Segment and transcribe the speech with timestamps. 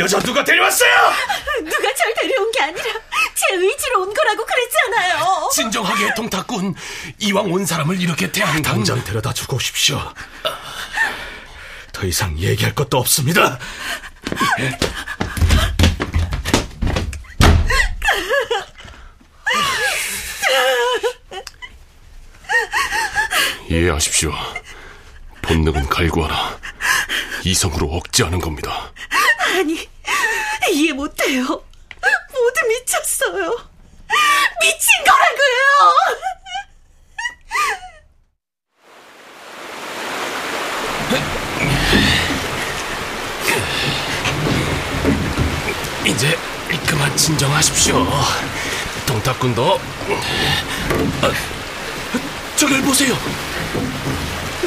[0.00, 0.90] 여자 누가 데려왔어요?
[1.62, 2.84] 누가 절 데려온 게 아니라
[3.34, 5.50] 제 의지로 온 거라고 그랬잖아요.
[5.54, 6.74] 진정하게 동탁군
[7.18, 10.14] 이왕 온 사람을 이렇게 대하는 건 당장 데려다 주고 오십시오.
[11.92, 13.58] 더 이상 얘기할 것도 없습니다.
[23.68, 24.32] 이해하십시오.
[25.42, 26.58] 본능은 갈구하라.
[27.44, 28.92] 이성으로 억제하는 겁니다.
[29.58, 29.89] 아니,
[30.70, 31.42] 이해 못해요.
[31.44, 33.68] 모두 미쳤어요.
[34.60, 35.60] 미친 거라고요!
[46.06, 46.36] 이제
[46.86, 48.06] 그만 진정하십시오.
[49.06, 49.80] 동탁군도
[51.22, 51.32] 아,
[52.56, 53.16] 저길 보세요.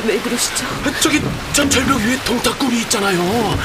[0.05, 0.65] 왜 그러시죠?
[1.01, 1.21] 저기
[1.53, 3.57] 전 절벽 위에 동탁군이 있잖아요.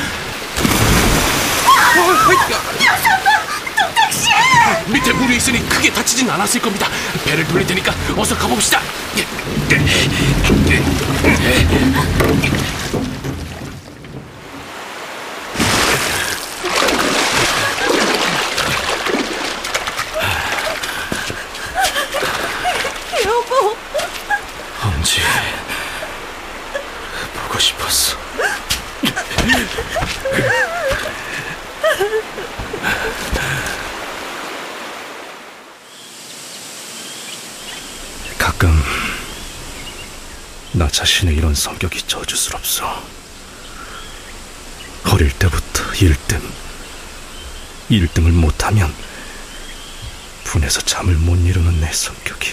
[4.87, 6.89] 밑에 물이 있으니 크게 다치진 않았을 겁니다.
[7.25, 8.81] 배를 돌릴 테니까 어서 가봅시다.
[23.25, 23.77] 여보,
[24.83, 25.21] 엄지
[27.35, 28.17] 보고 싶었어.
[38.59, 38.83] 가끔
[40.73, 42.85] 나 자신의 이런 성격이 저주스럽소.
[45.13, 46.43] 어릴 때부터 1등,
[47.89, 48.93] 1등을 못하면
[50.43, 52.53] 분해서 잠을 못 이루는 내 성격이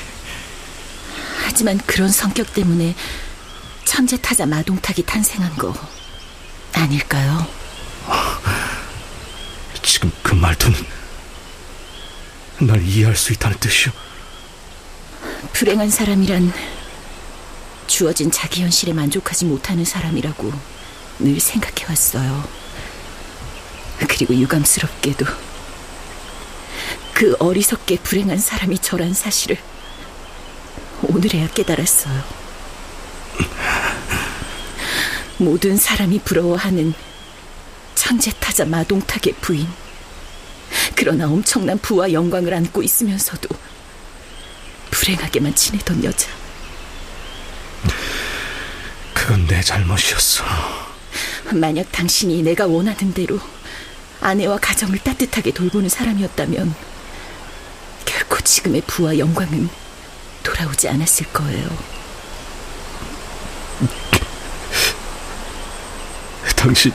[1.44, 2.96] 하지만 그런 성격 때문에
[3.84, 5.74] 천재 타자 마동탁이 탄생한 거
[6.74, 7.48] 아닐까요?
[9.82, 10.78] 지금 그 말투는
[12.60, 14.05] 날 이해할 수 있다는 뜻이오.
[15.56, 16.52] 불행한 사람이란
[17.88, 20.52] 주어진 자기 현실에 만족하지 못하는 사람이라고
[21.20, 22.44] 늘 생각해왔어요.
[24.00, 25.26] 그리고 유감스럽게도
[27.14, 29.58] 그 어리석게 불행한 사람이 저란 사실을
[31.04, 32.22] 오늘에야 깨달았어요.
[35.38, 36.94] 모든 사람이 부러워하는
[37.96, 39.70] 천재 타자 마동탁의 부인.
[40.96, 43.48] 그러나 엄청난 부와 영광을 안고 있으면서도
[45.06, 46.28] 불행하게만 지내던 여자.
[49.14, 50.44] 그건 내 잘못이었어.
[51.54, 53.40] 만약 당신이 내가 원하는 대로
[54.20, 56.74] 아내와 가정을 따뜻하게 돌보는 사람이었다면
[58.04, 59.70] 결코 지금의 부와 영광은
[60.42, 61.68] 돌아오지 않았을 거예요.
[66.56, 66.92] 당신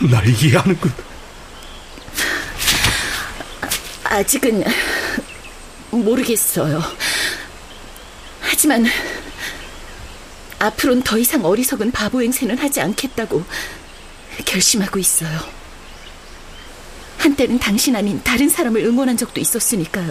[0.00, 0.90] 날 이해하는군.
[4.04, 4.64] 아직은
[6.04, 6.82] 모르겠어요.
[8.40, 8.86] 하지만
[10.58, 13.44] 앞으로는 더 이상 어리석은 바보 행세는 하지 않겠다고
[14.44, 15.38] 결심하고 있어요.
[17.18, 20.10] 한때는 당신 아닌 다른 사람을 응원한 적도 있었으니까요.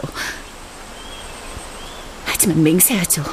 [2.25, 3.23] 하지만 맹세하죠.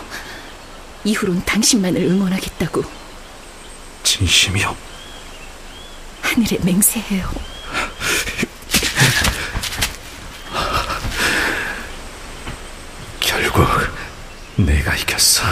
[1.05, 2.83] 이후론 당신만을 응원하겠다고
[4.05, 4.77] 진심이요.
[6.23, 7.52] 하늘에 맹세해요.
[13.53, 13.69] 결국
[14.57, 15.43] 내가 이겼어.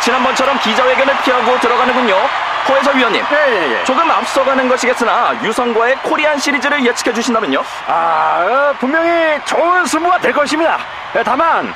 [0.00, 2.16] 지난번처럼 기자회견을 피하고 들어가는군요.
[2.68, 3.24] 허해서 위원님.
[3.32, 3.84] 예, 예, 예.
[3.84, 7.62] 조금 앞서가는 것이겠으나 유성과의 코리안 시리즈를 예측해 주신다면요?
[7.86, 10.78] 아, 어, 분명히 좋은 승부가 될 것입니다.
[11.16, 11.72] 예, 다만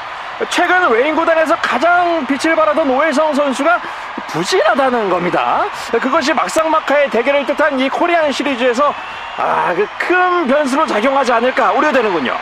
[0.51, 3.81] 최근 웨인 구단에서 가장 빛을 발하던 오해성 선수가
[4.29, 5.65] 부진하다는 겁니다.
[5.95, 8.95] 예, 그것이 막상막하의 대결을 뜻한 이 코리안 시리즈에서
[9.39, 12.37] 아, 그 큰 변수로 작용하지 않을까 우려되는군요.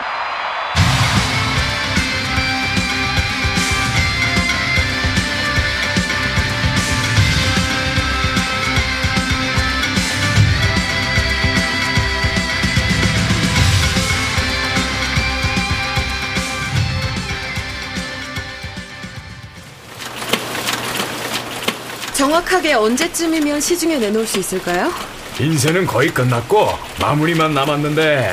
[22.21, 24.93] 정확하게 언제쯤이면 시중에 내놓을 수 있을까요?
[25.39, 26.67] 인쇄는 거의 끝났고
[27.01, 28.31] 마무리만 남았는데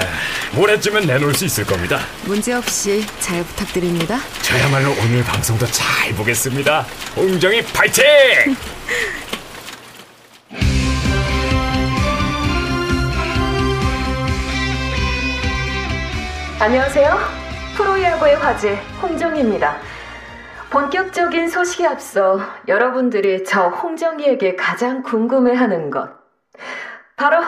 [0.53, 2.01] 모레쯤엔 내놓을 수 있을 겁니다.
[2.27, 4.19] 문제없이 잘 부탁드립니다.
[4.43, 6.85] 저야말로 오늘 방송도 잘 보겠습니다.
[7.17, 8.05] 홍정이 파이팅!
[16.61, 17.19] 안녕하세요.
[17.75, 19.79] 프로야구의 화제 홍정희입니다.
[20.71, 26.11] 본격적인 소식에 앞서 여러분들이 저 홍정희에게 가장 궁금해하는 것
[27.17, 27.43] 바로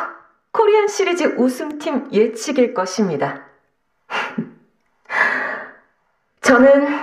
[0.52, 3.46] 코리안 시리즈 우승팀 예측일 것입니다.
[6.40, 6.98] 저는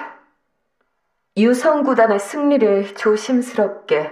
[1.38, 4.12] 유성 구단의 승리를 조심스럽게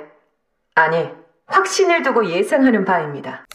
[0.76, 1.10] 아니
[1.48, 3.46] 확신을 두고 예상하는 바입니다.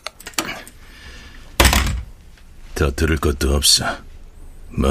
[2.75, 3.85] 더 들을 것도 없어.
[4.70, 4.91] 뭐?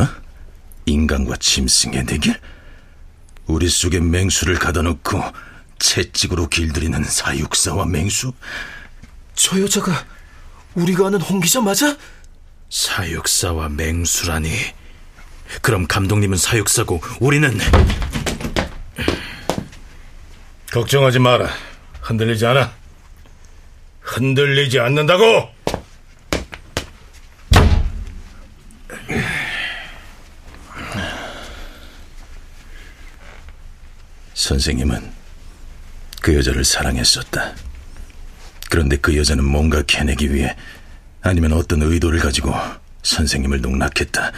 [0.86, 2.36] 인간과 짐승의 대결?
[3.50, 5.24] 우리 속에 맹수를 가둬놓고
[5.80, 8.32] 채찍으로 길들이는 사육사와 맹수?
[9.34, 10.06] 저 여자가
[10.76, 11.98] 우리가 아는 홍 기자 맞아?
[12.70, 14.52] 사육사와 맹수라니.
[15.64, 17.58] 그럼 감독님은 사육사고 우리는
[20.72, 21.50] 걱정하지 마라.
[22.02, 22.72] 흔들리지 않아.
[24.02, 25.50] 흔들리지 않는다고.
[34.50, 35.12] 선생님은
[36.24, 37.54] 그 여자를 사랑했었다.
[38.68, 40.56] 그런데 그 여자는 뭔가 캐내기 위해
[41.22, 42.56] 아니면 어떤 의도를 가지고
[43.04, 44.32] 선생님을 농락했다.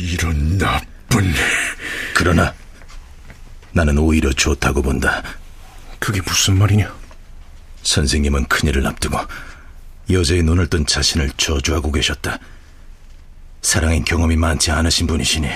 [0.00, 1.34] 이런 나쁜...
[2.14, 2.54] 그러나
[3.72, 5.22] 나는 오히려 좋다고 본다.
[5.98, 6.94] 그게 무슨 말이냐?
[7.82, 9.18] 선생님은 큰일을 앞두고
[10.10, 12.38] 여자의 눈을 뜬 자신을 저주하고 계셨다.
[13.60, 15.48] 사랑의 경험이 많지 않으신 분이시니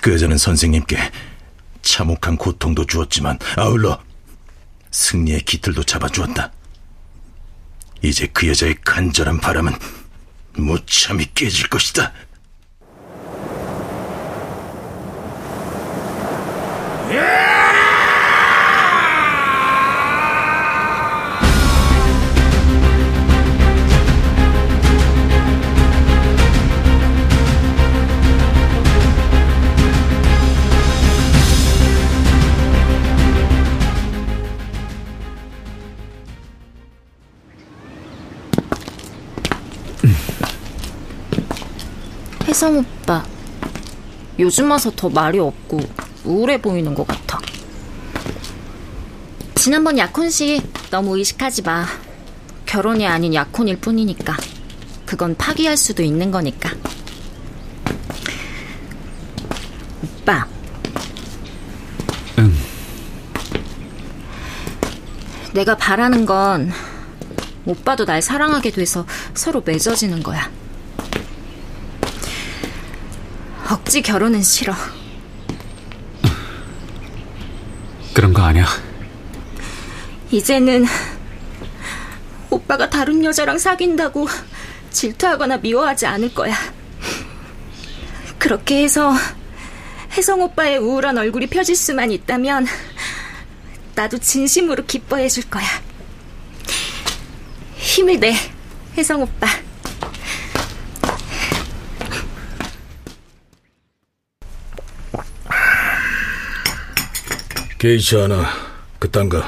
[0.00, 0.96] 그 여자는 선생님께
[1.88, 4.00] 참혹한 고통도 주었지만 아울러
[4.90, 6.52] 승리의 깃들도 잡아주었다.
[8.02, 9.72] 이제 그 여자의 간절한 바람은
[10.54, 12.12] 무참히 깨질 것이다.
[42.58, 43.24] 혜성 오빠,
[44.40, 45.78] 요즘 와서 더 말이 없고
[46.24, 47.38] 우울해 보이는 것 같아.
[49.54, 51.86] 지난번 약혼식 너무 의식하지 마.
[52.66, 54.36] 결혼이 아닌 약혼일 뿐이니까.
[55.06, 56.72] 그건 파기할 수도 있는 거니까.
[60.02, 60.48] 오빠.
[62.38, 62.52] 응.
[65.54, 66.72] 내가 바라는 건
[67.66, 70.50] 오빠도 날 사랑하게 돼서 서로 맺어지는 거야.
[73.70, 74.74] 억지 결혼은 싫어.
[78.14, 78.66] 그런 거 아니야.
[80.30, 80.86] 이제는
[82.50, 84.26] 오빠가 다른 여자랑 사귄다고
[84.90, 86.56] 질투하거나 미워하지 않을 거야.
[88.38, 89.12] 그렇게 해서
[90.12, 92.66] 혜성 오빠의 우울한 얼굴이 펴질 수만 있다면
[93.94, 95.66] 나도 진심으로 기뻐해 줄 거야.
[97.76, 98.34] 힘을 내,
[98.96, 99.67] 혜성 오빠.
[107.78, 108.44] 게이치 하나
[108.98, 109.40] 그딴 거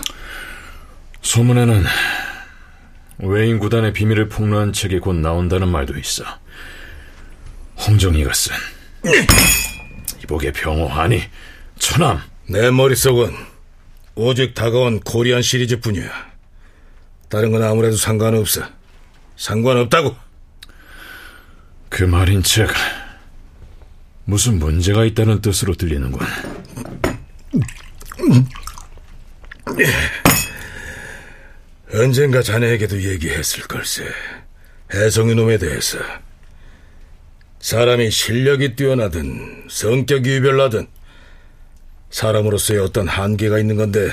[1.23, 1.85] 소문에는
[3.19, 6.25] 웨인 구단의 비밀을 폭로한 책이 곧 나온다는 말도 있어.
[7.77, 8.55] 홍정이가 쓴
[10.23, 11.23] 이복의 병호 아니
[11.79, 13.35] 처남 내 머릿속은
[14.15, 16.31] 오직 다가온 코리안 시리즈뿐이야.
[17.29, 18.63] 다른 건 아무래도 상관없어.
[19.37, 20.15] 상관없다고.
[21.89, 22.69] 그 말인 책
[24.25, 26.21] 무슨 문제가 있다는 뜻으로 들리는군.
[31.93, 34.05] 언젠가 자네에게도 얘기했을 걸세.
[34.95, 35.99] 해성이 놈에 대해서.
[37.61, 40.87] 사람이 실력이 뛰어나든 성격이 유별나든
[42.11, 44.11] 사람으로서의 어떤 한계가 있는 건데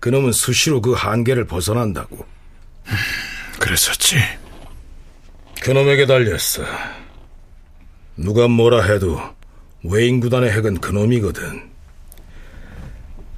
[0.00, 2.24] 그놈은 수시로 그 한계를 벗어난다고.
[3.58, 4.16] 그랬었지.
[5.60, 6.64] 그놈에게 달렸어.
[8.16, 9.20] 누가 뭐라 해도
[9.84, 11.70] 외인 구단의 핵은 그놈이거든.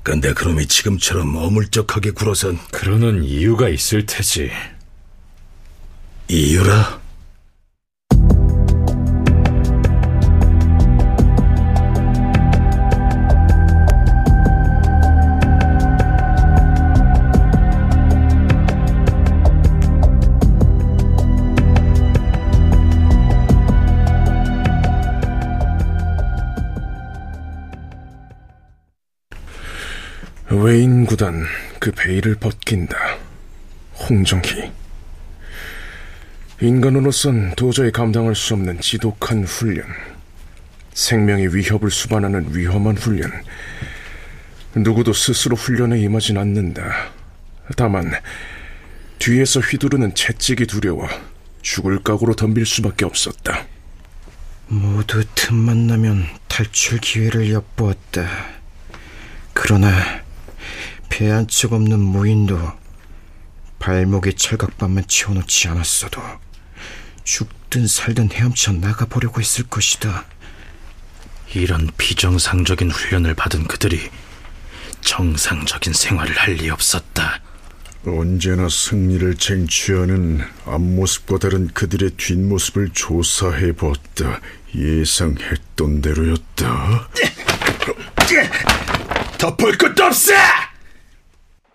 [0.02, 4.50] 근데 그놈이 지금처럼 어물쩍하게 굴어선 그러는 이유가 있을 테지.
[6.28, 6.99] 이유라?
[30.62, 31.46] 외인 구단
[31.78, 32.94] 그 베일을 벗긴다.
[33.98, 34.70] 홍정희.
[36.60, 39.86] 인간으로선 도저히 감당할 수 없는 지독한 훈련.
[40.92, 43.32] 생명의 위협을 수반하는 위험한 훈련.
[44.74, 47.10] 누구도 스스로 훈련에 임하진 않는다.
[47.76, 48.12] 다만
[49.18, 51.08] 뒤에서 휘두르는 채찍이 두려워
[51.62, 53.66] 죽을 각오로 덤빌 수밖에 없었다.
[54.68, 58.28] 모두 틈만 나면 탈출 기회를 엿보았다.
[59.54, 60.29] 그러나
[61.10, 62.58] 배한측 없는 무인도
[63.78, 66.20] 발목에 철각반만 치워놓지 않았어도
[67.24, 70.24] 죽든 살든 헤엄쳐 나가보려고 했을 것이다.
[71.54, 74.10] 이런 비정상적인 훈련을 받은 그들이
[75.02, 77.40] 정상적인 생활을 할 리 없었다.
[78.06, 84.40] 언제나 승리를 쟁취하는 앞모습과 다른 그들의 뒷모습을 조사해 보았다.
[84.74, 87.08] 예상했던 대로였다.
[89.38, 90.32] 덮을 것도 없어!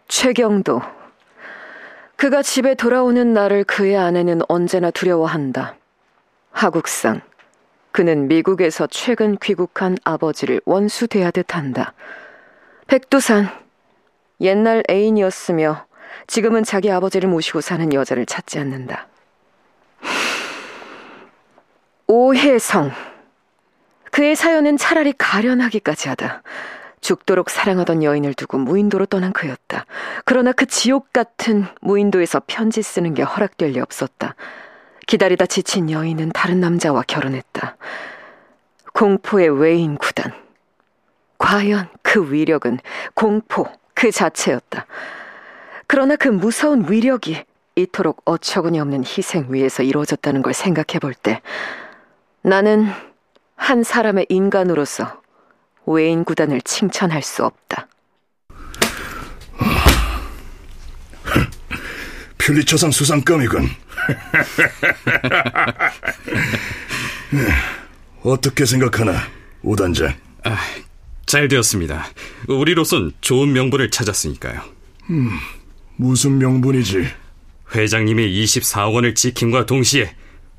[0.08, 0.82] 최경도.
[2.16, 5.76] 그가 집에 돌아오는 날을 그의 아내는 언제나 두려워한다.
[6.52, 7.22] 하국상.
[7.92, 11.94] 그는 미국에서 최근 귀국한 아버지를 원수 대하듯 한다.
[12.88, 13.50] 백두산.
[14.42, 15.86] 옛날 애인이었으며
[16.28, 19.08] 지금은 자기 아버지를 모시고 사는 여자를 찾지 않는다.
[22.08, 22.92] 오혜성.
[24.12, 26.44] 그의 사연은 차라리 가련하기까지 하다.
[27.02, 29.86] 죽도록 사랑하던 여인을 두고 무인도로 떠난 그였다.
[30.25, 34.36] 그러나 그 지옥 같은 무인도에서 편지 쓰는 게 허락될 리 없었다.
[35.08, 37.78] 기다리다 지친 여인은 다른 남자와 결혼했다.
[38.94, 40.34] 공포의 외인 구단.
[41.38, 42.80] 과연 그 위력은
[43.14, 44.86] 공포 그 자체였다.
[45.88, 47.44] 그러나 그 무서운 위력이
[47.75, 51.42] 이토록 어처구니 없는 희생 위에서 이루어졌다는 걸 생각해 볼 때
[52.42, 52.88] 나는
[53.56, 55.22] 한 사람의 인간으로서
[55.86, 57.88] 외인 구단을 칭찬할 수 없다.
[62.38, 63.70] 퓰리처상 수상감이군.
[68.24, 69.22] 어떻게 생각하나,
[69.62, 70.13] 오단장?
[70.44, 70.58] 아,
[71.25, 72.06] 잘 되었습니다.
[72.48, 74.62] 우리로선 좋은 명분을 찾았으니까요.
[75.10, 75.30] 음,
[75.96, 77.08] 무슨 명분이지?
[77.74, 80.13] 회장님의 24억 원을 지킴과 동시에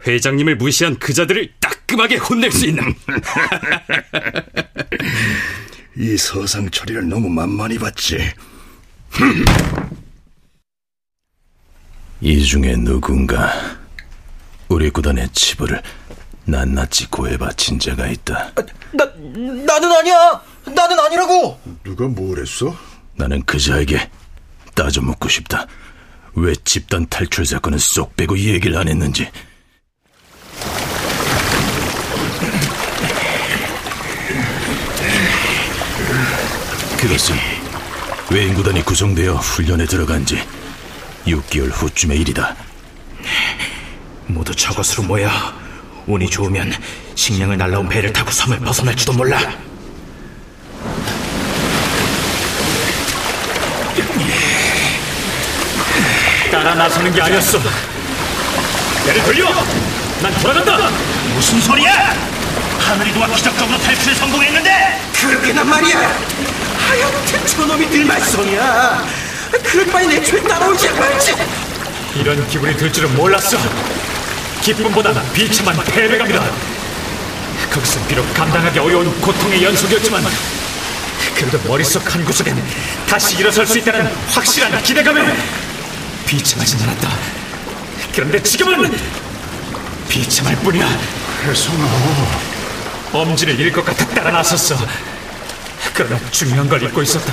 [0.07, 1.53] 회장님을 무시한 그자들을
[1.87, 2.95] 따끔하게 혼낼 수 있는.
[5.97, 8.19] 이 서상 처리를 너무 만만히 봤지.
[12.21, 13.79] 이 중에 누군가
[14.69, 15.81] 우리 구단의 치부를
[16.45, 18.53] 낱낱이 고해바친 자가 있다.
[18.93, 19.05] 나
[19.65, 20.43] 나는 아니야.
[20.67, 21.61] 나는 아니라고.
[21.85, 22.77] 누가 뭘 했어?
[23.15, 24.11] 나는 그자에게
[24.75, 25.67] 따져 묻고 싶다.
[26.35, 29.31] 왜 집단 탈출 사건은 쏙 빼고 이 얘기를 안 했는지.
[36.99, 37.37] 그것은
[38.31, 40.43] 외인 구단이 구성되어 훈련에 들어간 지
[41.27, 42.57] 6개월 후쯤의 일이다.
[44.27, 45.31] 모두 저것으로 모여
[46.07, 46.73] 운이 좋으면
[47.15, 49.39] 식량을 날라온 배를 타고 섬을 벗어날지도 몰라.
[56.51, 57.59] 따라 나서는 게 아니었어.
[59.05, 59.51] 배를 돌려!
[60.23, 60.91] 난 돌아간다!
[61.35, 62.15] 무슨 소리야?
[62.81, 65.01] 하늘이 도와 기적적으로 탈출에 성공했는데!
[65.13, 66.19] 그러게난 말이야.
[66.87, 69.05] 하여튼 저놈이 늘 말썽이야.
[69.65, 71.35] 그럴 바에 내죄 따라오지 말지.
[72.15, 73.57] 이런 기분이 들 줄은 몰랐어.
[74.63, 76.45] 기쁨보다 비참한 패배감이다.
[77.71, 80.25] 그것은 비록 감당하기 어려운 고통의 연속이었지만
[81.35, 82.63] 그래도 머릿속 한 구석엔
[83.09, 85.37] 다시 일어설 수 있다는 확실한 기대감에
[86.27, 87.11] 비참하진 않았다.
[88.15, 88.97] 그런데 지금은
[90.09, 90.89] 비참할 뿐이야.
[91.45, 91.87] 혜성아.
[93.13, 94.77] 엄지를 잃을 것 같아 따라 나섰어.
[95.95, 97.33] 그러나 중요한 걸 잊고 있었다.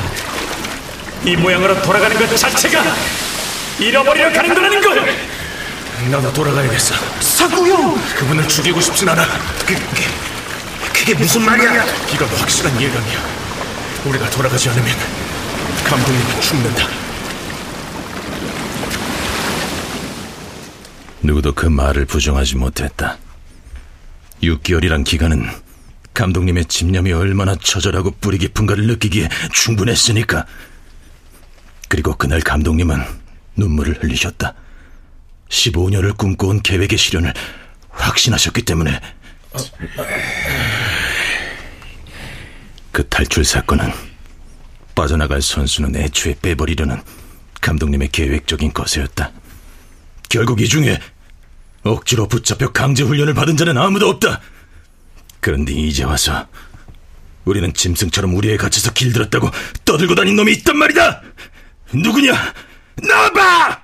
[1.26, 2.84] 이 모양으로 돌아가는 것 자체가
[3.80, 5.16] 잃어버리려 가는 거라는 걸!
[6.12, 6.96] 나도 돌아가야겠어.
[7.22, 7.96] 사구형!
[8.16, 9.26] 그분을 죽이고 싶진 않아.
[9.66, 10.08] 그, 그게,
[10.94, 11.86] 그게 무슨 말이야?
[12.14, 13.20] 이건 확실한 예감이야.
[14.06, 14.96] 우리가 돌아가지 않으면
[15.86, 16.88] 감독님은 죽는다.
[21.22, 23.18] 누구도 그 말을 부정하지 못했다.
[24.42, 25.50] 6개월이란 기간은
[26.14, 30.46] 감독님의 집념이 얼마나 처절하고 뿌리 깊은가를 느끼기에 충분했으니까.
[31.90, 33.00] 그리고 그날 감독님은
[33.56, 34.54] 눈물을 흘리셨다.
[35.50, 37.34] 15년을 꿈꿔온 계획의 실현을
[37.90, 39.00] 확신하셨기 때문에
[42.92, 43.92] 그 탈출 사건은
[44.96, 47.02] 빠져나갈 선수는 애초에 빼버리려는
[47.62, 49.32] 감독님의 계획적인 것이었다.
[50.30, 51.00] 결국 이 중에
[51.84, 54.42] 억지로 붙잡혀 강제 훈련을 받은 자는 아무도 없다.
[55.44, 56.48] 그런데 이제 와서
[57.44, 59.52] 우리는 짐승처럼 우리에 갇혀서 길들었다고
[59.84, 61.22] 떠들고 다닌 놈이 있단 말이다.
[61.94, 62.54] 누구냐?
[62.96, 63.84] 나와봐!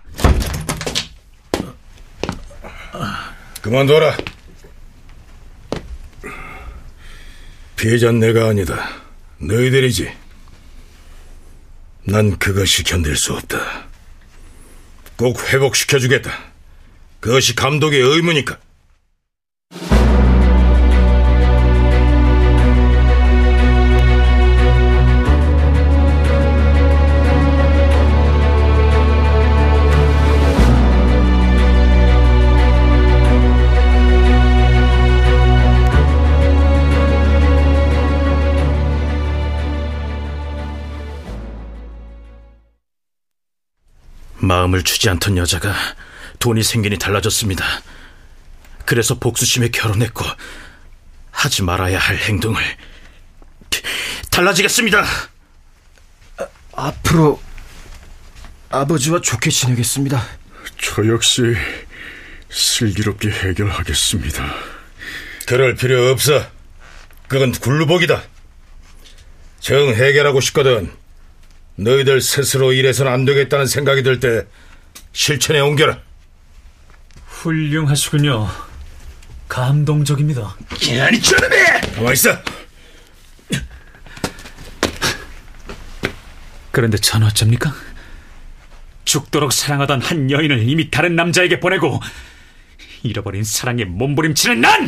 [3.62, 4.18] 그만둬라.
[7.76, 8.90] 피해자는 내가 아니다.
[9.40, 10.10] 너희들이지.
[12.06, 13.90] 난 그것이 견딜 수 없다.
[15.18, 16.32] 꼭 회복시켜주겠다.
[17.20, 18.58] 그것이 감독의 의무니까.
[44.50, 45.76] 마음을 주지 않던 여자가
[46.40, 47.64] 돈이 생기니 달라졌습니다.
[48.84, 50.26] 그래서 복수심에 결혼했고
[51.30, 52.60] 하지 말아야 할 행동을
[54.32, 55.06] 달라지겠습니다.
[56.38, 57.40] 아, 앞으로
[58.72, 60.20] 아버지와 좋게 지내겠습니다.
[60.82, 61.44] 저 역시
[62.50, 64.56] 슬기롭게 해결하겠습니다.
[65.46, 66.44] 그럴 필요 없어.
[67.28, 68.24] 그건 굴루복이다.
[69.60, 70.99] 정 해결하고 싶거든.
[71.84, 74.46] 너희들 스스로 이래서는 안 되겠다는 생각이 들 때
[75.14, 76.00] 실천에 옮겨라.
[77.26, 78.48] 훌륭하시군요.
[79.48, 80.56] 감동적입니다.
[81.02, 81.56] 아니, 저놈이!
[81.96, 82.38] 가만 있어.
[86.72, 87.74] 그런데 전 어쩝니까?
[89.06, 92.00] 죽도록 사랑하던 한 여인을 이미 다른 남자에게 보내고
[93.04, 94.88] 잃어버린 사랑에 몸부림치는 난!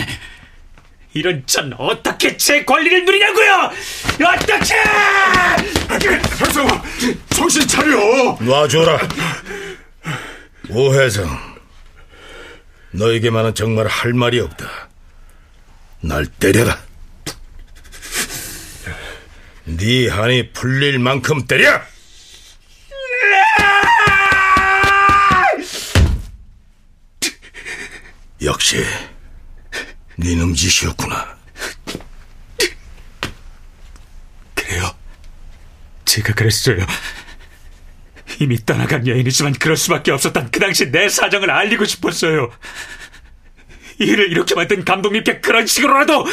[1.13, 3.71] 이런 전 어떻게 제 권리를 누리냐고요!
[4.25, 4.75] 어떻게!
[6.45, 6.83] 혜성아,
[7.35, 8.37] 정신 차려!
[8.39, 8.99] 놔줘라.
[10.69, 11.27] 오혜성,
[12.91, 14.89] 너에게만은 정말 할 말이 없다.
[16.01, 16.79] 날 때려라.
[19.65, 21.81] 네 한이 풀릴 만큼 때려!
[28.41, 28.83] 역시
[30.21, 31.35] 네 놈 짓이었구나.
[34.55, 34.95] 그래요.
[36.05, 36.77] 제가 그랬어요.
[38.39, 42.51] 이미 떠나간 여인이지만 그럴 수밖에 없었던 그 당시 내 사정을 알리고 싶었어요.
[43.99, 46.25] 일을 이렇게 만든 감독님께 그런 식으로라도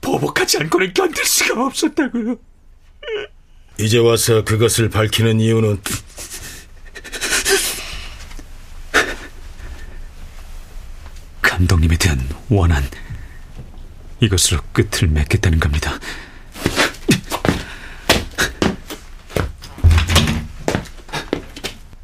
[0.00, 2.36] 보복하지 않고는 견딜 수가 없었다고요.
[3.78, 5.80] 이제 와서 그것을 밝히는 이유는
[11.60, 12.18] 감독님에 대한
[12.48, 12.82] 원한
[14.20, 15.98] 이것으로 끝을 맺겠다는 겁니다.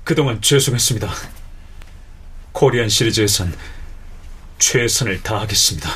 [0.05, 1.11] 그동안 죄송했습니다.
[2.53, 3.57] 코리안 시리즈에선
[4.59, 5.89] 최선을 다하겠습니다.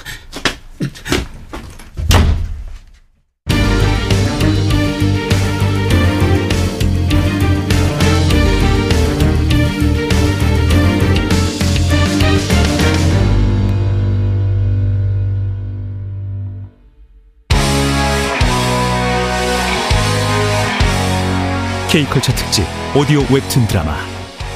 [21.91, 22.65] K컬처 특집
[22.97, 23.97] 오디오 웹툰 드라마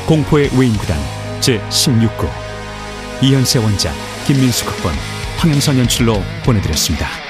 [0.07, 0.97] 공포의 외인구단
[1.41, 2.29] 제16구
[3.23, 3.93] 이현세 원작
[4.25, 4.93] 김민수 극본
[5.39, 7.24] 황영선 연출로 보내드렸습니다.